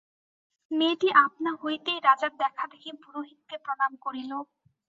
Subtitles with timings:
[0.71, 4.31] মেয়েটি আপনা হইতেই রাজার দেখাদেখি পুরোহিতকে প্রণাম করিল।